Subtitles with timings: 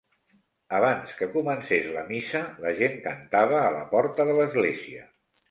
[0.77, 5.07] Abans que comencés la missa, la gent cantava a la porta de l'església.